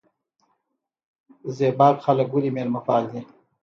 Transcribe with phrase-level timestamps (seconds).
[1.57, 3.21] زیباک خلک ولې میلمه پال دي؟